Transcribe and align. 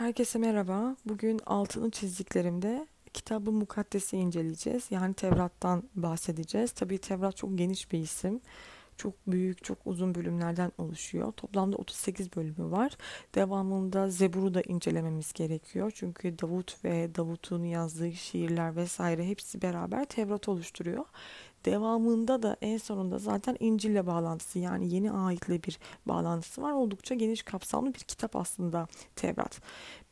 Herkese 0.00 0.38
merhaba. 0.38 0.96
Bugün 1.04 1.40
altını 1.46 1.90
çizdiklerimde 1.90 2.86
kitabı 3.14 3.52
mukaddesi 3.52 4.16
inceleyeceğiz. 4.16 4.86
Yani 4.90 5.14
Tevrat'tan 5.14 5.82
bahsedeceğiz. 5.94 6.72
Tabii 6.72 6.98
Tevrat 6.98 7.36
çok 7.36 7.58
geniş 7.58 7.92
bir 7.92 7.98
isim. 7.98 8.40
Çok 8.96 9.14
büyük, 9.26 9.64
çok 9.64 9.78
uzun 9.84 10.14
bölümlerden 10.14 10.72
oluşuyor. 10.78 11.32
Toplamda 11.32 11.76
38 11.76 12.36
bölümü 12.36 12.70
var. 12.70 12.96
Devamında 13.34 14.10
Zebur'u 14.10 14.54
da 14.54 14.62
incelememiz 14.62 15.32
gerekiyor. 15.32 15.92
Çünkü 15.94 16.38
Davut 16.38 16.84
ve 16.84 17.14
Davut'un 17.14 17.64
yazdığı 17.64 18.12
şiirler 18.12 18.76
vesaire 18.76 19.26
hepsi 19.26 19.62
beraber 19.62 20.04
Tevrat 20.04 20.48
oluşturuyor. 20.48 21.04
Devamında 21.64 22.42
da 22.42 22.56
en 22.60 22.76
sonunda 22.76 23.18
zaten 23.18 23.56
İncil'le 23.60 24.06
bağlantısı 24.06 24.58
yani 24.58 24.94
yeni 24.94 25.12
ayetle 25.12 25.62
bir 25.62 25.78
bağlantısı 26.06 26.62
var. 26.62 26.72
Oldukça 26.72 27.14
geniş 27.14 27.42
kapsamlı 27.42 27.94
bir 27.94 27.98
kitap 27.98 28.36
aslında 28.36 28.86
Tevrat. 29.16 29.60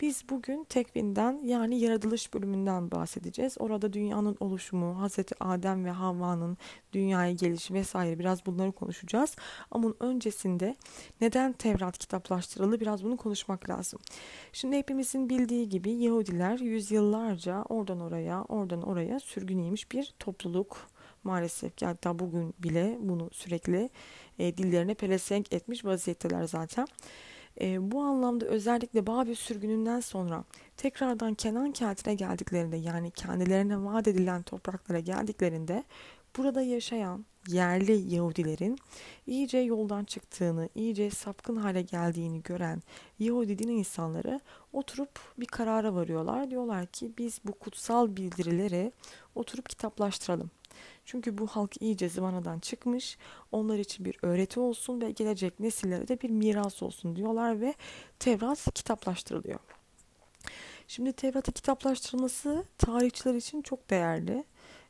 Biz 0.01 0.25
bugün 0.31 0.65
tekvinden 0.65 1.41
yani 1.45 1.81
yaratılış 1.81 2.35
bölümünden 2.35 2.91
bahsedeceğiz. 2.91 3.57
Orada 3.59 3.93
dünyanın 3.93 4.37
oluşumu, 4.41 5.01
Hazreti 5.01 5.35
Adem 5.45 5.85
ve 5.85 5.91
Havva'nın 5.91 6.57
dünyaya 6.93 7.33
gelişi 7.33 7.75
vesaire 7.75 8.19
biraz 8.19 8.47
bunları 8.47 8.73
konuşacağız. 8.73 9.37
Ama 9.71 9.93
öncesinde 10.01 10.77
neden 11.21 11.53
Tevrat 11.53 11.99
kitaplaştırıldı 11.99 12.81
biraz 12.81 13.05
bunu 13.05 13.17
konuşmak 13.17 13.71
lazım. 13.71 14.01
Şimdi 14.53 14.77
hepimizin 14.77 15.29
bildiği 15.29 15.69
gibi 15.69 15.91
Yahudiler 15.91 16.59
yüzyıllarca 16.59 17.63
oradan 17.69 18.01
oraya, 18.01 18.45
oradan 18.45 18.83
oraya 18.83 19.21
sürgün 19.21 19.59
yemiş 19.59 19.93
bir 19.93 20.15
topluluk 20.19 20.89
maalesef 21.25 21.77
ki 21.77 21.87
hatta 21.87 22.19
bugün 22.19 22.55
bile 22.59 22.99
bunu 23.01 23.31
sürekli 23.33 23.91
e, 24.39 24.57
dillerine 24.57 24.95
pelesenk 24.95 25.53
etmiş 25.53 25.85
vaziyetteler 25.85 26.45
zaten. 26.45 26.87
E, 27.61 27.93
bu 27.93 28.01
anlamda 28.01 28.47
özellikle 28.47 29.07
Babil 29.07 29.35
sürgününden 29.35 30.01
sonra 30.01 30.45
tekrardan 30.77 31.35
Kenan 31.35 31.73
kentine 31.73 32.15
geldiklerinde 32.15 32.77
yani 32.77 33.11
kendilerine 33.11 33.85
vaat 33.85 34.09
edilen 34.09 34.43
topraklara 34.43 35.01
geldiklerinde 35.01 35.85
burada 36.37 36.63
yaşayan 36.63 37.25
yerli 37.49 38.15
Yahudilerin 38.15 38.79
iyice 39.27 39.59
yoldan 39.59 40.05
çıktığını, 40.05 40.69
iyice 40.75 41.11
sapkın 41.11 41.57
hale 41.57 41.83
geldiğini 41.83 42.43
gören 42.43 42.83
Yahudi 43.19 43.59
din 43.59 43.69
insanları 43.69 44.41
oturup 44.73 45.21
bir 45.39 45.47
karara 45.47 45.95
varıyorlar. 45.95 46.51
Diyorlar 46.51 46.87
ki 46.87 47.13
biz 47.19 47.41
bu 47.45 47.53
kutsal 47.53 48.17
bildirileri 48.17 48.93
oturup 49.35 49.69
kitaplaştıralım. 49.69 50.51
Çünkü 51.09 51.39
bu 51.39 51.47
halk 51.47 51.83
iyice 51.83 52.09
zıvanadan 52.09 52.59
çıkmış. 52.59 53.19
Onlar 53.53 53.79
için 53.79 54.05
bir 54.05 54.17
öğreti 54.23 54.61
olsun 54.61 55.01
ve 55.01 55.11
gelecek 55.11 55.61
nesillere 55.61 56.09
de 56.09 56.21
bir 56.21 56.31
miras 56.31 56.83
olsun 56.83 57.17
diyorlar 57.17 57.61
ve 57.61 57.75
Tevrat 58.19 58.75
kitaplaştırılıyor. 58.75 59.61
Şimdi 60.89 61.13
Tevrat'ın 61.13 61.53
kitaplaştırılması 61.53 62.65
tarihçiler 62.79 63.35
için 63.35 63.63
çok 63.63 63.91
değerli. 63.91 64.45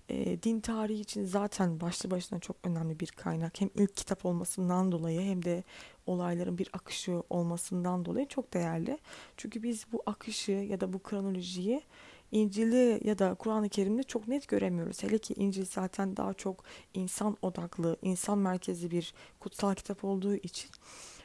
E, 0.08 0.42
din 0.42 0.60
tarihi 0.60 1.00
için 1.00 1.24
zaten 1.24 1.80
başlı 1.80 2.10
başına 2.10 2.38
çok 2.38 2.56
önemli 2.64 3.00
bir 3.00 3.06
kaynak. 3.06 3.60
Hem 3.60 3.70
ilk 3.74 3.96
kitap 3.96 4.26
olmasından 4.26 4.92
dolayı 4.92 5.20
hem 5.20 5.44
de 5.44 5.64
olayların 6.06 6.58
bir 6.58 6.68
akışı 6.72 7.22
olmasından 7.30 8.04
dolayı 8.04 8.28
çok 8.28 8.54
değerli. 8.54 8.98
Çünkü 9.36 9.62
biz 9.62 9.86
bu 9.92 10.02
akışı 10.06 10.52
ya 10.52 10.80
da 10.80 10.92
bu 10.92 11.02
kronolojiyi 11.02 11.82
İncil'de 12.32 13.00
ya 13.04 13.18
da 13.18 13.34
Kur'an-ı 13.34 13.68
Kerim'de 13.68 14.02
çok 14.02 14.28
net 14.28 14.48
göremiyoruz. 14.48 15.02
Hele 15.02 15.18
ki 15.18 15.34
İncil 15.36 15.64
zaten 15.64 16.16
daha 16.16 16.34
çok 16.34 16.64
insan 16.94 17.36
odaklı, 17.42 17.96
insan 18.02 18.38
merkezli 18.38 18.90
bir 18.90 19.14
kutsal 19.40 19.74
kitap 19.74 20.04
olduğu 20.04 20.34
için. 20.34 20.70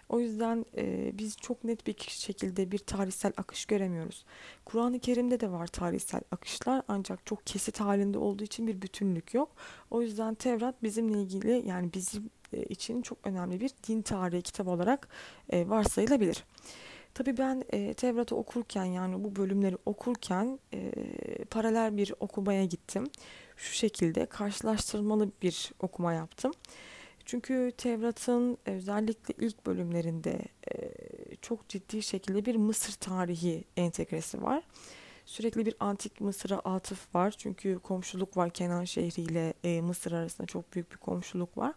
O 0.09 0.19
yüzden 0.19 0.65
e, 0.77 1.11
biz 1.17 1.37
çok 1.37 1.63
net 1.63 1.87
bir 1.87 1.95
şekilde 1.99 2.71
bir 2.71 2.77
tarihsel 2.77 3.33
akış 3.37 3.65
göremiyoruz. 3.65 4.25
Kur'an-ı 4.65 4.99
Kerim'de 4.99 5.39
de 5.39 5.51
var 5.51 5.67
tarihsel 5.67 6.21
akışlar 6.31 6.81
ancak 6.87 7.25
çok 7.25 7.45
kesit 7.47 7.79
halinde 7.79 8.17
olduğu 8.17 8.43
için 8.43 8.67
bir 8.67 8.81
bütünlük 8.81 9.33
yok. 9.33 9.51
O 9.91 10.01
yüzden 10.01 10.35
Tevrat 10.35 10.83
bizimle 10.83 11.21
ilgili 11.21 11.67
yani 11.67 11.93
bizim 11.93 12.30
e, 12.53 12.63
için 12.63 13.02
çok 13.02 13.17
önemli 13.23 13.61
bir 13.61 13.71
din 13.87 14.02
tarihi 14.02 14.42
kitap 14.42 14.67
olarak 14.67 15.08
e, 15.49 15.69
varsayılabilir. 15.69 16.43
Tabii 17.13 17.37
ben 17.37 17.63
e, 17.69 17.93
Tevrat'ı 17.93 18.35
okurken 18.35 18.85
yani 18.85 19.23
bu 19.23 19.35
bölümleri 19.35 19.77
okurken 19.85 20.59
e, 20.73 20.91
paralel 21.45 21.97
bir 21.97 22.13
okumaya 22.19 22.65
gittim. 22.65 23.07
Şu 23.57 23.73
şekilde 23.73 24.25
karşılaştırmalı 24.25 25.31
bir 25.41 25.71
okuma 25.79 26.13
yaptım. 26.13 26.51
Çünkü 27.25 27.71
Tevrat'ın 27.77 28.57
özellikle 28.65 29.45
ilk 29.45 29.65
bölümlerinde 29.65 30.39
e, 30.71 30.91
çok 31.41 31.69
ciddi 31.69 32.01
şekilde 32.01 32.45
bir 32.45 32.55
Mısır 32.55 32.93
tarihi 32.93 33.63
entegresi 33.77 34.41
var. 34.41 34.63
Sürekli 35.25 35.65
bir 35.65 35.75
antik 35.80 36.21
Mısır'a 36.21 36.59
atıf 36.59 37.15
var. 37.15 37.35
Çünkü 37.37 37.80
komşuluk 37.80 38.37
var 38.37 38.49
Kenan 38.49 38.83
şehriyle 38.83 39.53
e, 39.63 39.81
Mısır 39.81 40.11
arasında 40.11 40.47
çok 40.47 40.73
büyük 40.73 40.91
bir 40.91 40.97
komşuluk 40.97 41.57
var. 41.57 41.73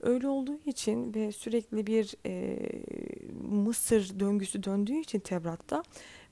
Öyle 0.00 0.28
olduğu 0.28 0.60
için 0.66 1.14
ve 1.14 1.32
sürekli 1.32 1.86
bir 1.86 2.14
e, 2.26 2.58
Mısır 3.46 4.20
döngüsü 4.20 4.62
döndüğü 4.62 4.96
için 4.96 5.20
Tevrat'ta 5.20 5.82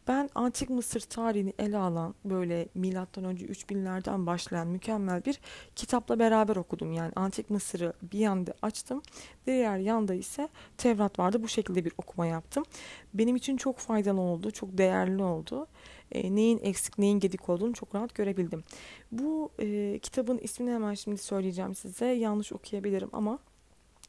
ben 0.09 0.31
antik 0.35 0.71
Mısır 0.71 1.01
tarihini 1.01 1.53
ele 1.59 1.77
alan 1.79 2.15
böyle 2.25 2.69
milattan 2.75 3.25
önce 3.25 3.47
3000'lerden 3.47 4.27
başlayan 4.27 4.67
mükemmel 4.67 5.25
bir 5.25 5.41
kitapla 5.77 6.19
beraber 6.19 6.57
okudum. 6.57 6.93
Yani 6.93 7.13
antik 7.17 7.51
Mısır'ı 7.51 7.93
bir 8.13 8.19
yanda 8.19 8.55
açtım. 8.63 9.03
Diğer 9.47 9.79
yanda 9.79 10.15
ise 10.15 10.49
Tevrat 10.79 11.19
vardı. 11.19 11.43
Bu 11.43 11.49
şekilde 11.49 11.85
bir 11.85 11.93
okuma 11.99 12.27
yaptım. 12.27 12.65
Benim 13.15 13.37
için 13.37 13.57
çok 13.57 13.79
faydalı 13.79 14.21
oldu. 14.21 14.51
Çok 14.51 14.79
değerli 14.79 15.23
oldu. 15.23 15.67
E, 16.13 16.35
neyin 16.35 16.59
eksik 16.63 16.99
neyin 16.99 17.21
gedik 17.21 17.49
olduğunu 17.49 17.75
çok 17.75 17.95
rahat 17.95 18.15
görebildim. 18.15 18.65
Bu 19.13 19.51
e, 19.59 19.99
kitabın 20.03 20.39
ismini 20.39 20.71
hemen 20.71 20.95
şimdi 20.95 21.19
söyleyeceğim 21.19 21.75
size. 21.75 22.07
Yanlış 22.07 22.53
okuyabilirim 22.53 23.09
ama 23.13 23.39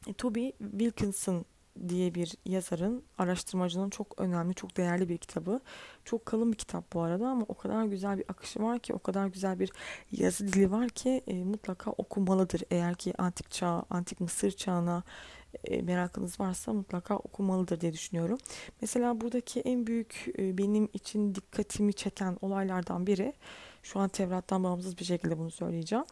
e, 0.06 0.12
Toby 0.12 0.48
Wilkinson 0.70 1.44
diye 1.88 2.14
bir 2.14 2.34
yazarın, 2.46 3.02
araştırmacının 3.18 3.90
çok 3.90 4.20
önemli, 4.20 4.54
çok 4.54 4.76
değerli 4.76 5.08
bir 5.08 5.18
kitabı. 5.18 5.60
Çok 6.04 6.26
kalın 6.26 6.52
bir 6.52 6.58
kitap 6.58 6.92
bu 6.92 7.00
arada 7.00 7.28
ama 7.28 7.44
o 7.48 7.54
kadar 7.54 7.84
güzel 7.84 8.18
bir 8.18 8.24
akışı 8.28 8.62
var 8.62 8.78
ki, 8.78 8.94
o 8.94 8.98
kadar 8.98 9.26
güzel 9.26 9.60
bir 9.60 9.70
yazı 10.12 10.48
dili 10.48 10.70
var 10.70 10.88
ki 10.88 11.22
e, 11.26 11.34
mutlaka 11.44 11.90
okumalıdır. 11.90 12.62
Eğer 12.70 12.94
ki 12.94 13.14
antik 13.18 13.50
çağ, 13.50 13.84
antik 13.90 14.20
Mısır 14.20 14.50
çağına 14.50 15.02
e, 15.64 15.82
merakınız 15.82 16.40
varsa 16.40 16.72
mutlaka 16.72 17.16
okumalıdır 17.16 17.80
diye 17.80 17.92
düşünüyorum. 17.92 18.38
Mesela 18.80 19.20
buradaki 19.20 19.60
en 19.60 19.86
büyük 19.86 20.34
e, 20.38 20.58
benim 20.58 20.88
için 20.92 21.34
dikkatimi 21.34 21.94
çeken 21.94 22.38
olaylardan 22.40 23.06
biri, 23.06 23.32
şu 23.82 24.00
an 24.00 24.08
Tevrat'tan 24.08 24.64
bağımsız 24.64 24.98
bir 24.98 25.04
şekilde 25.04 25.38
bunu 25.38 25.50
söyleyeceğim 25.50 26.04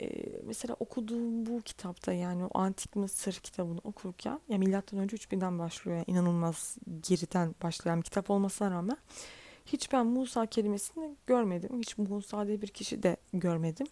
e, 0.00 0.08
mesela 0.44 0.76
okuduğum 0.80 1.46
bu 1.46 1.60
kitapta 1.60 2.12
yani 2.12 2.44
o 2.44 2.58
Antik 2.58 2.96
Mısır 2.96 3.32
kitabını 3.32 3.80
okurken 3.84 4.40
ya 4.48 4.58
milattan 4.58 5.00
önce 5.00 5.16
3000'den 5.16 5.58
başlıyor 5.58 5.96
yani 5.96 6.04
inanılmaz 6.08 6.76
geriden 7.08 7.54
başlayan 7.62 7.98
bir 7.98 8.04
kitap 8.04 8.30
olmasına 8.30 8.70
rağmen 8.70 8.98
hiç 9.66 9.92
ben 9.92 10.06
Musa 10.06 10.46
kelimesini 10.46 11.16
görmedim. 11.26 11.78
Hiç 11.78 11.98
Musa 11.98 12.46
diye 12.46 12.62
bir 12.62 12.68
kişi 12.68 13.02
de 13.02 13.16
görmedim. 13.32 13.86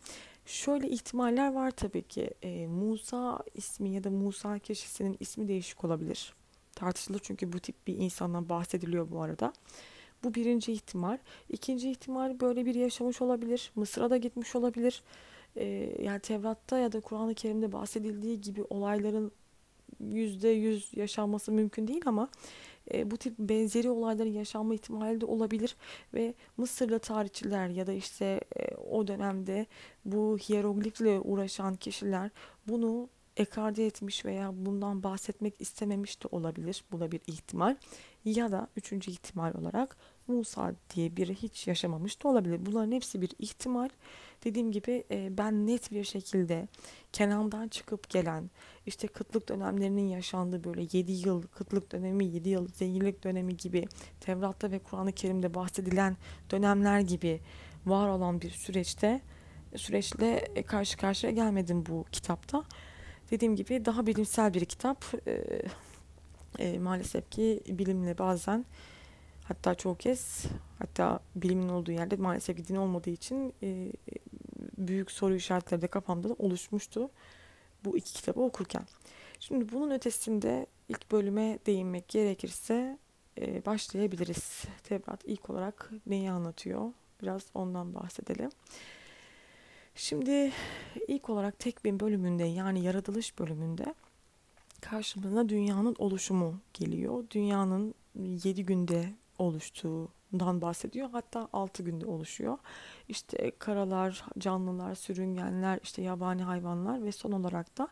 Şöyle 0.46 0.88
ihtimaller 0.88 1.52
var 1.52 1.70
tabii 1.70 2.02
ki. 2.02 2.30
E, 2.42 2.66
Musa 2.66 3.38
ismi 3.54 3.90
ya 3.90 4.04
da 4.04 4.10
Musa 4.10 4.58
kişisinin 4.58 5.16
ismi 5.20 5.48
değişik 5.48 5.84
olabilir. 5.84 6.34
Tartışılır 6.74 7.20
çünkü 7.22 7.52
bu 7.52 7.60
tip 7.60 7.86
bir 7.86 7.96
insandan 7.96 8.48
bahsediliyor 8.48 9.10
bu 9.10 9.22
arada. 9.22 9.52
Bu 10.24 10.34
birinci 10.34 10.72
ihtimal. 10.72 11.18
İkinci 11.48 11.90
ihtimal 11.90 12.40
böyle 12.40 12.66
bir 12.66 12.74
yaşamış 12.74 13.22
olabilir. 13.22 13.72
Mısır'a 13.74 14.10
da 14.10 14.16
gitmiş 14.16 14.56
olabilir 14.56 15.02
e, 15.56 15.96
yani 16.02 16.20
Tevrat'ta 16.20 16.78
ya 16.78 16.92
da 16.92 17.00
Kur'an-ı 17.00 17.34
Kerim'de 17.34 17.72
bahsedildiği 17.72 18.40
gibi 18.40 18.64
olayların 18.70 19.32
yüzde 20.00 20.48
yüz 20.48 20.90
yaşanması 20.96 21.52
mümkün 21.52 21.88
değil 21.88 22.02
ama 22.06 22.28
e, 22.94 23.10
bu 23.10 23.16
tip 23.16 23.38
benzeri 23.38 23.90
olayların 23.90 24.32
yaşanma 24.32 24.74
ihtimali 24.74 25.20
de 25.20 25.26
olabilir 25.26 25.76
ve 26.14 26.34
Mısırlı 26.56 26.98
tarihçiler 26.98 27.68
ya 27.68 27.86
da 27.86 27.92
işte 27.92 28.40
e, 28.56 28.74
o 28.74 29.06
dönemde 29.06 29.66
bu 30.04 30.38
hieroglifle 30.38 31.20
uğraşan 31.20 31.76
kişiler 31.76 32.30
bunu 32.68 33.08
ekarte 33.36 33.82
etmiş 33.82 34.24
veya 34.24 34.50
bundan 34.54 35.02
bahsetmek 35.02 35.60
istememiş 35.60 36.22
de 36.22 36.28
olabilir. 36.30 36.84
Bu 36.92 37.00
da 37.00 37.12
bir 37.12 37.20
ihtimal. 37.26 37.76
Ya 38.24 38.52
da 38.52 38.68
üçüncü 38.76 39.10
ihtimal 39.10 39.54
olarak 39.54 39.96
Musa 40.26 40.74
diye 40.94 41.16
biri 41.16 41.34
hiç 41.34 41.66
yaşamamış 41.66 42.22
da 42.22 42.28
olabilir. 42.28 42.66
Bunların 42.66 42.92
hepsi 42.92 43.20
bir 43.20 43.30
ihtimal. 43.38 43.88
Dediğim 44.44 44.72
gibi 44.72 45.04
e, 45.10 45.38
ben 45.38 45.66
net 45.66 45.92
bir 45.92 46.04
şekilde 46.04 46.68
Kenan'dan 47.12 47.68
çıkıp 47.68 48.10
gelen 48.10 48.50
işte 48.86 49.08
kıtlık 49.08 49.48
dönemlerinin 49.48 50.08
yaşandığı 50.08 50.64
böyle 50.64 50.86
7 50.92 51.12
yıl 51.12 51.42
kıtlık 51.42 51.92
dönemi, 51.92 52.24
7 52.24 52.48
yıl 52.48 52.68
zenginlik 52.68 53.24
dönemi 53.24 53.56
gibi 53.56 53.86
Tevrat'ta 54.20 54.70
ve 54.70 54.78
Kur'an-ı 54.78 55.12
Kerim'de 55.12 55.54
bahsedilen 55.54 56.16
dönemler 56.50 57.00
gibi 57.00 57.40
var 57.86 58.08
olan 58.08 58.40
bir 58.40 58.50
süreçte 58.50 59.20
süreçle 59.76 60.44
karşı 60.66 60.96
karşıya 60.96 61.32
gelmedim 61.32 61.86
bu 61.86 62.04
kitapta. 62.12 62.64
Dediğim 63.30 63.56
gibi 63.56 63.84
daha 63.84 64.06
bilimsel 64.06 64.54
bir 64.54 64.64
kitap. 64.64 65.04
E, 65.26 65.62
e, 66.58 66.78
maalesef 66.78 67.30
ki 67.30 67.62
bilimle 67.68 68.18
bazen 68.18 68.64
Hatta 69.44 69.74
çoğu 69.74 69.96
kez 69.96 70.44
hatta 70.78 71.20
bilimin 71.36 71.68
olduğu 71.68 71.92
yerde 71.92 72.16
maalesef 72.16 72.56
ki 72.56 72.68
din 72.68 72.76
olmadığı 72.76 73.10
için 73.10 73.54
e, 73.62 73.92
büyük 74.88 75.10
soru 75.10 75.34
işaretleri 75.34 75.82
de 75.82 75.86
kafamda 75.86 76.28
da 76.28 76.34
oluşmuştu 76.38 77.10
bu 77.84 77.96
iki 77.96 78.12
kitabı 78.12 78.40
okurken. 78.40 78.86
Şimdi 79.40 79.72
bunun 79.72 79.90
ötesinde 79.90 80.66
ilk 80.88 81.12
bölüme 81.12 81.58
değinmek 81.66 82.08
gerekirse 82.08 82.98
e, 83.40 83.66
başlayabiliriz. 83.66 84.64
Tevrat 84.84 85.24
ilk 85.24 85.50
olarak 85.50 85.90
neyi 86.06 86.30
anlatıyor? 86.30 86.92
Biraz 87.22 87.42
ondan 87.54 87.94
bahsedelim. 87.94 88.50
Şimdi 89.94 90.52
ilk 91.08 91.30
olarak 91.30 91.58
tek 91.58 91.84
bir 91.84 92.00
bölümünde 92.00 92.44
yani 92.44 92.84
yaratılış 92.84 93.38
bölümünde 93.38 93.94
karşımıza 94.80 95.48
dünyanın 95.48 95.96
oluşumu 95.98 96.60
geliyor. 96.74 97.24
Dünyanın 97.30 97.94
yedi 98.44 98.64
günde 98.64 99.12
oluştuğundan 100.32 100.60
bahsediyor. 100.60 101.08
Hatta 101.12 101.48
altı 101.52 101.82
günde 101.82 102.06
oluşuyor. 102.06 102.58
İşte 103.08 103.52
karalar, 103.58 104.24
canlılar, 104.38 104.94
sürüngenler, 104.94 105.78
işte 105.82 106.02
yabani 106.02 106.42
hayvanlar 106.42 107.04
ve 107.04 107.12
son 107.12 107.32
olarak 107.32 107.78
da 107.78 107.88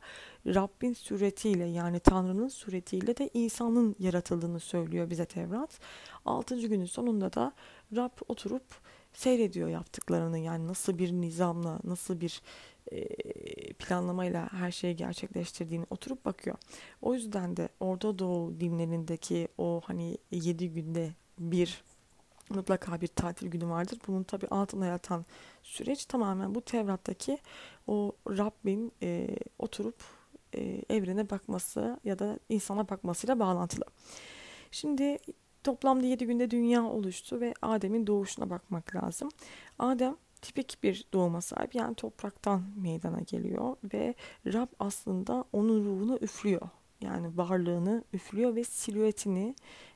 Rabbin 0.46 0.92
suretiyle 0.92 1.64
yani 1.64 2.00
Tanrı'nın 2.00 2.48
suretiyle 2.48 3.16
de 3.16 3.30
insanın 3.34 3.96
yaratıldığını 3.98 4.60
söylüyor 4.60 5.10
bize 5.10 5.24
Tevrat. 5.24 5.80
Altıncı 6.24 6.66
günün 6.66 6.86
sonunda 6.86 7.32
da 7.32 7.52
Rab 7.96 8.12
oturup 8.28 8.64
seyrediyor 9.12 9.68
yaptıklarını 9.68 10.38
yani 10.38 10.66
nasıl 10.66 10.98
bir 10.98 11.12
nizamla, 11.12 11.78
nasıl 11.84 12.20
bir 12.20 12.42
planlamayla 13.78 14.48
her 14.52 14.70
şeyi 14.72 14.96
gerçekleştirdiğini 14.96 15.86
oturup 15.90 16.24
bakıyor. 16.24 16.56
O 17.02 17.14
yüzden 17.14 17.56
de 17.56 17.68
Orta 17.80 18.18
Doğu 18.18 18.60
dinlerindeki 18.60 19.48
o 19.58 19.80
hani 19.84 20.18
yedi 20.30 20.68
günde 20.72 21.10
bir 21.38 21.82
mutlaka 22.50 23.00
bir 23.00 23.06
tatil 23.06 23.46
günü 23.46 23.68
vardır. 23.68 23.98
Bunun 24.06 24.22
tabi 24.22 24.46
altına 24.46 24.86
yatan 24.86 25.24
süreç 25.62 26.06
tamamen 26.06 26.54
bu 26.54 26.60
Tevrat'taki 26.60 27.38
o 27.86 28.12
Rabbin 28.28 28.92
e, 29.02 29.36
oturup 29.58 30.02
e, 30.54 30.82
evrene 30.88 31.30
bakması 31.30 32.00
ya 32.04 32.18
da 32.18 32.38
insana 32.48 32.88
bakmasıyla 32.88 33.38
bağlantılı. 33.38 33.84
Şimdi 34.70 35.18
toplamda 35.64 36.06
7 36.06 36.26
günde 36.26 36.50
dünya 36.50 36.84
oluştu 36.84 37.40
ve 37.40 37.54
Adem'in 37.62 38.06
doğuşuna 38.06 38.50
bakmak 38.50 38.96
lazım. 38.96 39.28
Adem 39.78 40.16
tipik 40.42 40.78
bir 40.82 41.04
doğuma 41.12 41.40
sahip 41.40 41.74
yani 41.74 41.94
topraktan 41.94 42.62
meydana 42.76 43.20
geliyor 43.20 43.76
ve 43.94 44.14
Rab 44.46 44.68
aslında 44.78 45.44
onun 45.52 45.84
ruhunu 45.84 46.18
üflüyor. 46.20 46.68
Yani 47.00 47.36
varlığını 47.36 48.04
üflüyor 48.12 48.56
ve 48.56 48.64
silüetini 48.64 49.54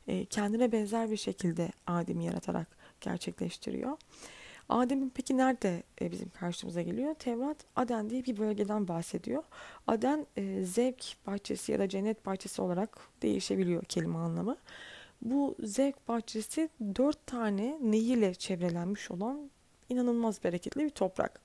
e, 0.08 0.24
kendine 0.24 0.72
benzer 0.72 1.10
bir 1.10 1.16
şekilde 1.16 1.68
Adem'i 1.86 2.24
yaratarak 2.24 2.76
gerçekleştiriyor. 3.00 3.98
Adem'in 4.68 5.12
peki 5.14 5.36
nerede 5.36 5.82
e, 6.00 6.10
bizim 6.10 6.28
karşımıza 6.28 6.82
geliyor? 6.82 7.14
Tevrat 7.14 7.56
Aden 7.76 8.10
diye 8.10 8.24
bir 8.24 8.36
bölgeden 8.36 8.88
bahsediyor. 8.88 9.42
Aden 9.86 10.26
e, 10.36 10.64
zevk 10.64 11.16
bahçesi 11.26 11.72
ya 11.72 11.78
da 11.78 11.88
cennet 11.88 12.26
bahçesi 12.26 12.62
olarak 12.62 12.98
değişebiliyor 13.22 13.84
kelime 13.84 14.18
anlamı. 14.18 14.56
Bu 15.22 15.56
zevk 15.60 16.08
bahçesi 16.08 16.68
dört 16.80 17.26
tane 17.26 17.78
nehirle 17.82 18.34
çevrelenmiş 18.34 19.10
olan 19.10 19.50
inanılmaz 19.88 20.44
bereketli 20.44 20.84
bir 20.84 20.90
toprak. 20.90 21.40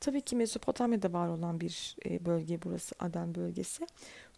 Tabii 0.00 0.20
ki 0.20 0.36
Mezopotamya'da 0.36 1.12
var 1.12 1.28
olan 1.28 1.60
bir 1.60 1.96
e, 2.06 2.24
bölge 2.24 2.62
burası 2.62 2.94
Aden 2.98 3.34
bölgesi. 3.34 3.86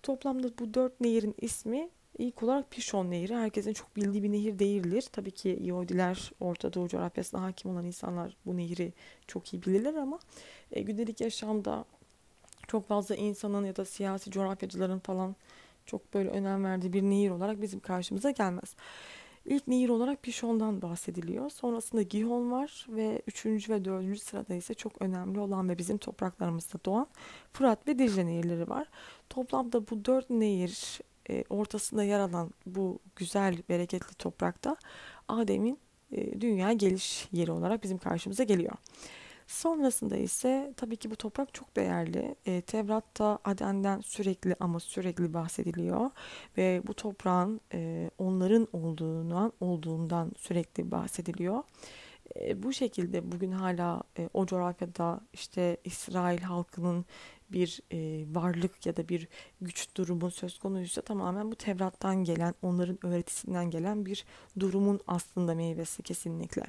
Toplamda 0.03 0.59
bu 0.59 0.75
dört 0.75 1.01
nehirin 1.01 1.35
ismi 1.41 1.89
ilk 2.19 2.43
olarak 2.43 2.71
Pişon 2.71 3.11
Nehri. 3.11 3.35
Herkesin 3.37 3.73
çok 3.73 3.97
bildiği 3.97 4.23
bir 4.23 4.33
nehir 4.33 4.59
değildir. 4.59 5.05
Tabii 5.13 5.31
ki 5.31 5.59
Yahudiler, 5.63 6.33
Orta 6.41 6.73
Doğu 6.73 6.89
coğrafyasına 6.89 7.43
hakim 7.43 7.71
olan 7.71 7.85
insanlar 7.85 8.37
bu 8.47 8.57
nehri 8.57 8.93
çok 9.27 9.55
iyi 9.55 9.63
bilirler 9.63 9.95
ama 9.95 10.19
e, 10.73 10.83
gündelik 10.83 11.21
yaşamda 11.21 11.85
çok 12.69 12.89
fazla 12.89 13.15
insanın 13.15 13.65
ya 13.65 13.77
da 13.77 13.85
siyasi 13.85 14.31
coğrafyacıların 14.31 14.99
falan 14.99 15.37
çok 15.87 16.15
böyle 16.15 16.29
önem 16.29 16.65
verdiği 16.65 16.93
bir 16.93 17.03
nehir 17.03 17.31
olarak 17.31 17.63
bizim 17.63 17.81
karşımıza 17.81 18.31
gelmez. 18.31 18.77
İlk 19.47 19.69
nehir 19.69 19.89
olarak 19.89 20.23
Pişon'dan 20.23 20.83
bahsediliyor. 20.83 21.51
Sonrasında 21.51 22.03
Gihon 22.03 22.51
var 22.51 22.87
ve 22.89 23.23
üçüncü 23.27 23.73
ve 23.73 23.85
dördüncü 23.85 24.21
sırada 24.21 24.55
ise 24.55 24.75
çok 24.75 25.03
önemli 25.03 25.41
olan 25.41 25.69
ve 25.69 25.79
bizim 25.79 25.99
topraklarımızda 25.99 26.79
doğan 26.85 27.07
Fırat 27.53 27.89
ve 27.89 27.99
Dicle 27.99 28.27
nehirleri 28.27 28.69
var. 28.69 28.89
Toplamda 29.31 29.91
bu 29.91 30.05
dört 30.05 30.31
nehir 30.31 31.01
e, 31.31 31.44
ortasında 31.50 32.05
yer 32.05 32.21
alan 32.21 32.50
bu 32.67 32.99
güzel, 33.17 33.59
bereketli 33.69 34.15
toprakta 34.15 34.76
Adem'in 35.29 35.79
e, 36.12 36.41
dünya 36.41 36.73
geliş 36.73 37.29
yeri 37.32 37.53
olarak 37.53 37.82
bizim 37.82 37.99
karşımıza 37.99 38.43
geliyor. 38.43 38.75
Sonrasında 39.47 40.17
ise 40.17 40.75
tabii 40.76 40.97
ki 40.97 41.11
bu 41.11 41.17
toprak 41.17 41.55
çok 41.55 41.76
değerli. 41.76 42.35
E, 42.47 42.61
Tevrat'ta 42.61 43.38
Aden'den 43.44 44.00
sürekli 44.00 44.56
ama 44.61 44.81
sürekli 44.81 45.35
bahsediliyor 45.35 46.11
ve 46.56 46.82
bu 46.87 46.94
toprağın 46.94 47.61
e, 47.73 48.11
onların 48.19 48.69
olduğundan 48.73 49.53
olduğundan 49.61 50.32
sürekli 50.38 50.91
bahsediliyor. 50.91 51.62
E, 52.37 52.62
bu 52.62 52.73
şekilde 52.73 53.32
bugün 53.32 53.53
hala 53.53 54.03
e, 54.19 54.29
o 54.35 54.47
coğrafyada 54.47 55.20
işte 55.32 55.77
İsrail 55.85 56.41
halkının 56.41 57.05
bir 57.52 57.81
e, 57.93 58.25
varlık 58.35 58.87
ya 58.87 58.96
da 58.96 59.08
bir 59.08 59.29
güç 59.61 59.96
durumu 59.96 60.31
söz 60.31 60.58
konusuysa 60.58 61.02
tamamen 61.02 61.50
bu 61.50 61.55
Tevrat'tan 61.55 62.25
gelen, 62.25 62.55
onların 62.62 63.06
öğretisinden 63.06 63.70
gelen 63.70 64.06
bir 64.06 64.25
durumun 64.61 65.00
aslında 65.06 65.55
meyvesi 65.55 66.02
kesinlikle. 66.02 66.62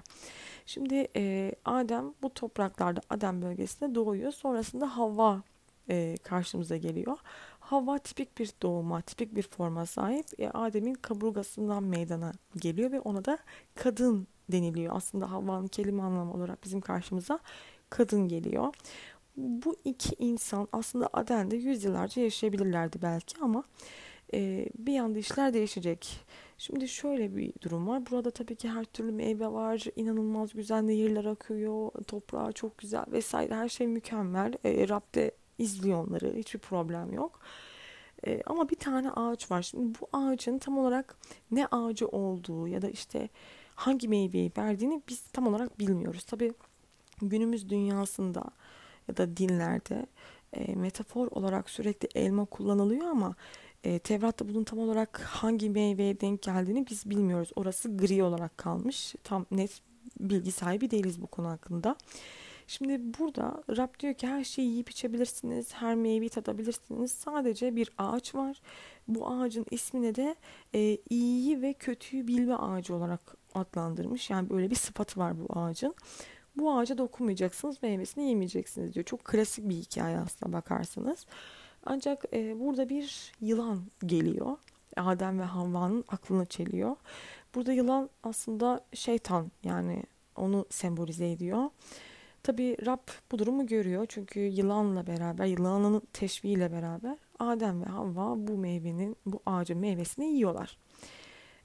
Şimdi 0.66 1.08
e, 1.16 1.56
Adem 1.66 2.14
bu 2.24 2.34
topraklarda 2.34 3.02
Adem 3.10 3.42
bölgesinde 3.42 3.96
doğuyor. 3.96 4.32
Sonrasında 4.32 4.98
Havva 4.98 5.42
e, 5.90 6.16
karşımıza 6.24 6.78
geliyor. 6.78 7.18
Havva 7.60 7.98
tipik 7.98 8.38
bir 8.38 8.52
doğuma, 8.62 9.02
tipik 9.02 9.36
bir 9.36 9.44
forma 9.44 9.86
sahip. 9.86 10.26
E, 10.40 10.50
Adem'in 10.50 10.94
kaburgasından 10.94 11.84
meydana 11.84 12.32
geliyor 12.58 12.92
ve 12.92 13.00
ona 13.00 13.26
da 13.26 13.38
kadın 13.76 14.28
deniliyor. 14.52 14.96
Aslında 14.96 15.32
Havva'nın 15.32 15.68
kelime 15.68 16.04
anlamı 16.04 16.34
olarak 16.34 16.64
bizim 16.64 16.82
karşımıza 16.82 17.40
kadın 17.90 18.28
geliyor. 18.28 18.74
Bu 19.38 19.76
iki 19.84 20.16
insan 20.20 20.68
aslında 20.72 21.10
Aden'de 21.14 21.56
yüzyıllarca 21.56 22.22
yaşayabilirlerdi 22.22 23.02
belki 23.02 23.38
ama 23.42 23.64
e, 24.34 24.70
bir 24.78 25.00
anda 25.00 25.20
işler 25.20 25.54
değişecek. 25.54 26.20
Şimdi 26.58 26.88
şöyle 26.88 27.36
bir 27.36 27.54
durum 27.62 27.88
var. 27.88 28.04
Burada 28.12 28.32
tabii 28.32 28.56
ki 28.56 28.70
her 28.70 28.86
türlü 28.86 29.12
meyve 29.12 29.48
var. 29.48 29.86
inanılmaz 29.96 30.54
güzel 30.54 30.82
nehirler 30.82 31.26
akıyor. 31.26 31.92
Toprağı 32.08 32.52
çok 32.52 32.78
güzel 32.78 33.06
vesaire. 33.12 33.56
Her 33.56 33.70
şey 33.70 33.88
mükemmel. 33.88 34.54
E, 34.64 34.90
Rab 34.90 35.16
de 35.16 35.32
izliyor 35.58 36.08
onları. 36.08 36.34
Hiçbir 36.38 36.60
problem 36.60 37.14
yok. 37.14 37.40
E, 38.28 38.42
ama 38.46 38.70
bir 38.70 38.76
tane 38.76 39.12
ağaç 39.12 39.52
var. 39.52 39.62
Şimdi 39.62 40.00
bu 40.02 40.18
ağacın 40.18 40.58
tam 40.58 40.78
olarak 40.78 41.18
ne 41.52 41.68
ağacı 41.68 42.08
olduğu 42.08 42.68
ya 42.68 42.82
da 42.82 42.90
işte 42.90 43.30
hangi 43.76 44.08
meyveyi 44.08 44.52
verdiğini 44.58 45.02
biz 45.10 45.22
tam 45.22 45.48
olarak 45.48 45.80
bilmiyoruz. 45.80 46.24
Tabii 46.24 46.54
günümüz 47.22 47.70
dünyasında 47.70 48.44
ya 49.08 49.18
da 49.18 49.38
dinlerde 49.38 50.06
e, 50.54 50.76
metafor 50.76 51.28
olarak 51.28 51.70
sürekli 51.70 52.10
elma 52.16 52.46
kullanılıyor 52.46 53.08
ama 53.08 53.36
e, 53.84 54.00
Tevrat'ta 54.00 54.50
bunun 54.50 54.64
tam 54.64 54.80
olarak 54.80 55.22
hangi 55.22 55.70
meyveye 55.70 56.22
denk 56.22 56.42
geldiğini 56.42 56.88
biz 56.88 57.10
bilmiyoruz. 57.10 57.52
Orası 57.56 57.98
gri 57.98 58.24
olarak 58.24 58.58
kalmış. 58.58 59.16
Tam 59.24 59.46
net 59.52 59.82
bilgi 60.20 60.52
sahibi 60.52 60.92
değiliz 60.92 61.22
bu 61.22 61.28
konu 61.28 61.48
hakkında. 61.48 61.96
Şimdi 62.68 63.20
burada 63.20 63.64
Rab 63.78 64.00
diyor 64.00 64.14
ki 64.14 64.28
her 64.28 64.44
şeyi 64.44 64.70
yiyip 64.70 64.90
içebilirsiniz, 64.90 65.74
her 65.74 65.96
meyveyi 65.96 66.30
tadabilirsiniz. 66.30 67.12
Sadece 67.12 67.76
bir 67.76 67.90
ağaç 67.98 68.36
var. 68.36 68.62
Bu 69.08 69.28
ağacın 69.28 69.66
ismini 69.72 70.16
de 70.16 70.36
e, 70.76 70.98
iyiyi 71.10 71.62
ve 71.62 71.74
kötüyü 71.74 72.28
bilme 72.28 72.56
ağacı 72.56 72.96
olarak 72.96 73.20
adlandırmış. 73.56 74.30
Yani 74.30 74.50
böyle 74.50 74.70
bir 74.70 74.76
sıfatı 74.76 75.20
var 75.20 75.34
bu 75.40 75.60
ağacın. 75.60 75.96
Bu 76.58 76.78
ağaca 76.78 76.98
dokunmayacaksınız, 76.98 77.84
meyvesini 77.84 78.30
yemeyeceksiniz 78.30 78.94
diyor. 78.94 79.06
Çok 79.06 79.26
klasik 79.26 79.70
bir 79.70 79.76
hikaye 79.76 80.18
aslında 80.18 80.54
bakarsanız. 80.54 81.26
Ancak 81.86 82.24
e, 82.34 82.60
burada 82.60 82.90
bir 82.90 83.32
yılan 83.42 83.82
geliyor. 84.06 84.58
Adem 84.98 85.40
ve 85.40 85.44
Havva'nın 85.44 86.04
aklını 86.08 86.46
çeliyor. 86.46 86.96
Burada 87.56 87.74
yılan 87.74 88.10
aslında 88.24 88.82
şeytan 88.94 89.52
yani 89.64 90.04
onu 90.36 90.66
sembolize 90.70 91.32
ediyor. 91.32 91.70
Tabi 92.44 92.86
Rab 92.86 93.08
bu 93.32 93.40
durumu 93.40 93.68
görüyor 93.68 94.06
çünkü 94.10 94.40
yılanla 94.40 95.08
beraber, 95.08 95.46
yılanın 95.46 96.02
teşviğiyle 96.14 96.72
beraber 96.72 97.18
Adem 97.40 97.82
ve 97.82 97.86
Havva 97.86 98.48
bu 98.48 98.58
meyvenin, 98.58 99.16
bu 99.26 99.42
ağacın 99.46 99.78
meyvesini 99.78 100.26
yiyorlar. 100.26 100.78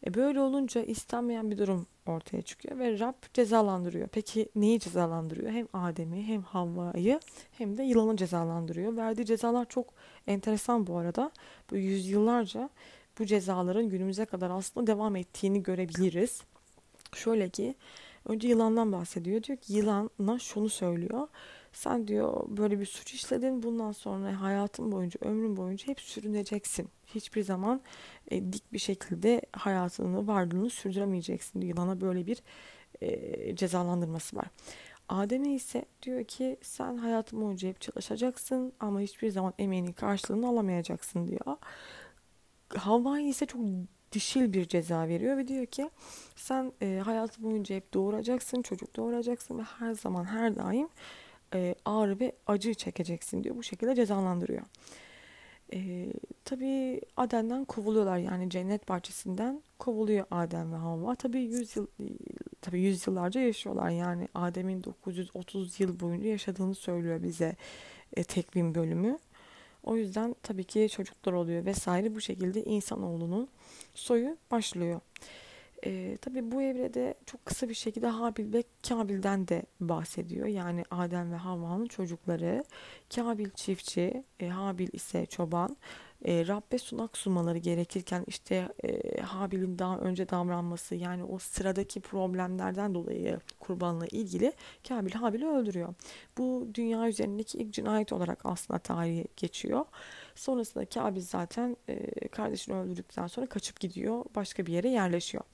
E 0.06 0.14
böyle 0.14 0.40
olunca 0.40 0.82
istenmeyen 0.82 1.50
bir 1.50 1.58
durum 1.58 1.86
ortaya 2.06 2.42
çıkıyor 2.42 2.78
ve 2.78 2.98
Rab 2.98 3.14
cezalandırıyor. 3.34 4.08
Peki 4.08 4.48
neyi 4.54 4.80
cezalandırıyor? 4.80 5.50
Hem 5.50 5.66
Adem'i 5.72 6.22
hem 6.22 6.42
Havva'yı 6.42 7.20
hem 7.58 7.78
de 7.78 7.82
yılanı 7.82 8.16
cezalandırıyor. 8.16 8.96
Verdiği 8.96 9.26
cezalar 9.26 9.68
çok 9.68 9.86
enteresan 10.26 10.86
bu 10.86 10.96
arada. 10.96 11.30
Bu 11.70 11.76
yüzyıllarca 11.76 12.70
bu 13.18 13.26
cezaların 13.26 13.88
günümüze 13.88 14.24
kadar 14.24 14.50
aslında 14.50 14.86
devam 14.86 15.16
ettiğini 15.16 15.62
görebiliriz. 15.62 16.42
Şöyle 17.14 17.48
ki 17.48 17.74
önce 18.26 18.48
yılandan 18.48 18.92
bahsediyor. 18.92 19.42
Diyor 19.42 19.58
ki 19.58 19.72
yılana 19.72 20.38
şunu 20.38 20.68
söylüyor. 20.68 21.28
Sen 21.72 22.08
diyor 22.08 22.44
böyle 22.48 22.80
bir 22.80 22.86
suç 22.86 23.14
işledin. 23.14 23.62
Bundan 23.62 23.92
sonra 23.92 24.40
hayatın 24.40 24.92
boyunca, 24.92 25.20
ömrün 25.22 25.56
boyunca 25.56 25.86
hep 25.86 26.00
sürüneceksin. 26.00 26.88
Hiçbir 27.06 27.42
zaman 27.42 27.80
e, 28.30 28.52
dik 28.52 28.72
bir 28.72 28.78
şekilde 28.78 29.42
hayatını, 29.52 30.26
varlığını 30.26 30.70
sürdüremeyeceksin 30.70 31.62
diyor. 31.62 31.76
Yılana 31.76 32.00
böyle 32.00 32.26
bir 32.26 32.42
e, 33.00 33.56
cezalandırması 33.56 34.36
var. 34.36 34.46
Adem'e 35.08 35.54
ise 35.54 35.84
diyor 36.02 36.24
ki 36.24 36.56
sen 36.62 36.96
hayatın 36.96 37.40
boyunca 37.40 37.68
hep 37.68 37.80
çalışacaksın 37.80 38.72
ama 38.80 39.00
hiçbir 39.00 39.30
zaman 39.30 39.54
emeğinin 39.58 39.92
karşılığını 39.92 40.48
alamayacaksın 40.48 41.28
diyor. 41.28 41.56
Havva'ya 42.76 43.26
ise 43.28 43.46
çok 43.46 43.60
dişil 44.12 44.52
bir 44.52 44.68
ceza 44.68 45.08
veriyor 45.08 45.36
ve 45.36 45.48
diyor 45.48 45.66
ki 45.66 45.90
sen 46.36 46.72
e, 46.82 47.02
hayatı 47.04 47.42
boyunca 47.42 47.76
hep 47.76 47.94
doğuracaksın, 47.94 48.62
çocuk 48.62 48.96
doğuracaksın 48.96 49.58
ve 49.58 49.62
her 49.62 49.92
zaman 49.92 50.24
her 50.24 50.56
daim 50.56 50.88
e, 51.54 51.74
ağrı 51.84 52.20
ve 52.20 52.32
acı 52.46 52.74
çekeceksin 52.74 53.44
diyor. 53.44 53.56
Bu 53.56 53.62
şekilde 53.62 53.94
cezalandırıyor. 53.94 54.62
E, 55.74 56.06
tabii 56.44 57.00
Aden'den 57.16 57.64
kovuluyorlar 57.64 58.18
yani 58.18 58.50
cennet 58.50 58.88
bahçesinden 58.88 59.62
kovuluyor 59.78 60.26
Adem 60.30 60.72
ve 60.72 60.76
Havva. 60.76 61.14
Tabii 61.14 61.40
100 61.40 61.76
yıl 61.76 61.86
tabii 62.60 62.80
yüzyıllarca 62.80 63.40
yaşıyorlar. 63.40 63.90
Yani 63.90 64.28
Adem'in 64.34 64.84
930 64.84 65.80
yıl 65.80 66.00
boyunca 66.00 66.28
yaşadığını 66.28 66.74
söylüyor 66.74 67.22
bize 67.22 67.56
e, 68.16 68.24
tekvim 68.24 68.74
bölümü. 68.74 69.18
O 69.84 69.96
yüzden 69.96 70.36
tabii 70.42 70.64
ki 70.64 70.88
çocuklar 70.92 71.32
oluyor 71.32 71.64
vesaire 71.64 72.14
bu 72.14 72.20
şekilde 72.20 72.64
insanoğlunun 72.64 73.48
soyu 73.94 74.36
başlıyor. 74.50 75.00
E, 75.86 76.16
tabii 76.20 76.52
bu 76.52 76.62
evrede 76.62 77.14
çok 77.26 77.46
kısa 77.46 77.68
bir 77.68 77.74
şekilde 77.74 78.06
Habil 78.06 78.52
ve 78.52 78.64
Kabil'den 78.88 79.48
de 79.48 79.62
bahsediyor. 79.80 80.46
Yani 80.46 80.84
Adem 80.90 81.32
ve 81.32 81.36
Havva'nın 81.36 81.86
çocukları. 81.86 82.64
Kabil 83.14 83.50
çiftçi, 83.50 84.24
e, 84.40 84.48
Habil 84.48 84.88
ise 84.92 85.26
çoban 85.26 85.76
e, 86.24 86.46
Rabbe 86.46 86.78
sunak 86.78 87.18
sunmaları 87.18 87.58
gerekirken 87.58 88.24
işte 88.26 88.68
e, 88.84 89.20
Habil'in 89.20 89.78
daha 89.78 89.98
önce 89.98 90.28
davranması 90.28 90.94
yani 90.94 91.24
o 91.24 91.38
sıradaki 91.38 92.00
problemlerden 92.00 92.94
dolayı 92.94 93.40
kurbanla 93.60 94.06
ilgili 94.06 94.52
Kabil 94.88 95.12
Habil'i 95.12 95.48
öldürüyor. 95.48 95.94
Bu 96.38 96.68
dünya 96.74 97.08
üzerindeki 97.08 97.58
ilk 97.58 97.72
cinayet 97.72 98.12
olarak 98.12 98.40
aslında 98.44 98.78
tarihe 98.78 99.24
geçiyor. 99.36 99.84
Sonrasında 100.34 100.84
Kabil 100.84 101.20
zaten 101.20 101.76
e, 101.88 102.28
kardeşini 102.28 102.76
öldürdükten 102.76 103.26
sonra 103.26 103.46
kaçıp 103.46 103.80
gidiyor 103.80 104.24
başka 104.34 104.66
bir 104.66 104.72
yere 104.72 104.88
yerleşiyor. 104.88 105.44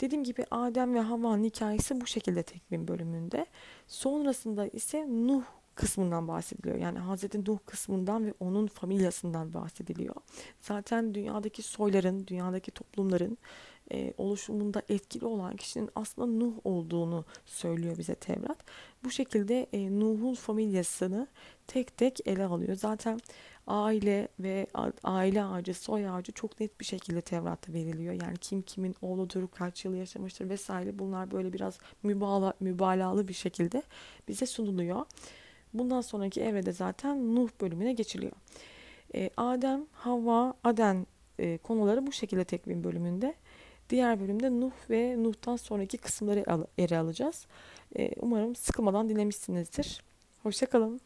Dediğim 0.00 0.24
gibi 0.24 0.44
Adem 0.50 0.94
ve 0.94 1.00
Havva'nın 1.00 1.44
hikayesi 1.44 2.00
bu 2.00 2.06
şekilde 2.06 2.42
tekvim 2.42 2.88
bölümünde. 2.88 3.46
Sonrasında 3.86 4.66
ise 4.66 5.06
Nuh 5.08 5.42
kısmından 5.76 6.28
bahsediliyor. 6.28 6.76
Yani 6.76 6.98
Hazreti 6.98 7.44
Nuh 7.44 7.58
kısmından 7.66 8.26
ve 8.26 8.34
onun 8.40 8.66
familyasından 8.66 9.54
bahsediliyor. 9.54 10.14
Zaten 10.60 11.14
dünyadaki 11.14 11.62
soyların, 11.62 12.26
dünyadaki 12.26 12.70
toplumların 12.70 13.38
e, 13.92 14.14
oluşumunda 14.18 14.82
etkili 14.88 15.26
olan 15.26 15.56
kişinin 15.56 15.90
aslında 15.94 16.44
Nuh 16.44 16.54
olduğunu 16.64 17.24
söylüyor 17.46 17.98
bize 17.98 18.14
Tevrat. 18.14 18.58
Bu 19.04 19.10
şekilde 19.10 19.66
e, 19.72 20.00
Nuh'un 20.00 20.34
familyasını 20.34 21.26
tek 21.66 21.96
tek 21.96 22.26
ele 22.26 22.44
alıyor. 22.44 22.76
Zaten 22.76 23.20
aile 23.66 24.28
ve 24.40 24.66
aile 25.04 25.44
ağacı, 25.44 25.74
soy 25.74 26.08
ağacı 26.08 26.32
çok 26.32 26.60
net 26.60 26.80
bir 26.80 26.84
şekilde 26.84 27.20
Tevrat'ta 27.20 27.72
veriliyor. 27.72 28.14
Yani 28.22 28.36
kim 28.40 28.62
kimin 28.62 28.94
oğludur, 29.02 29.48
kaç 29.48 29.84
yıl 29.84 29.94
yaşamıştır 29.94 30.48
vesaire 30.48 30.98
bunlar 30.98 31.30
böyle 31.30 31.52
biraz 31.52 31.78
mübala, 32.02 32.54
mübalağalı 32.60 33.28
bir 33.28 33.34
şekilde 33.34 33.82
bize 34.28 34.46
sunuluyor. 34.46 35.06
Bundan 35.74 36.00
sonraki 36.00 36.40
evrede 36.42 36.72
zaten 36.72 37.34
Nuh 37.34 37.50
bölümüne 37.60 37.92
geçiliyor. 37.92 38.32
E, 39.14 39.30
Adem, 39.36 39.86
Havva, 39.92 40.54
Aden 40.64 41.06
e, 41.38 41.58
konuları 41.58 42.06
bu 42.06 42.12
şekilde 42.12 42.44
tekvim 42.44 42.84
bölümünde. 42.84 43.34
Diğer 43.90 44.20
bölümde 44.20 44.50
Nuh 44.50 44.72
ve 44.90 45.22
Nuh'tan 45.22 45.56
sonraki 45.56 45.98
kısımları 45.98 46.44
ele 46.78 46.98
alacağız. 46.98 47.46
E, 47.98 48.10
umarım 48.20 48.56
sıkılmadan 48.56 49.08
dinlemişsinizdir. 49.08 50.02
Hoşçakalın. 50.42 51.00